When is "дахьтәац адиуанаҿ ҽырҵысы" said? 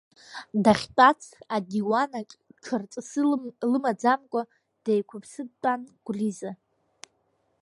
0.63-3.21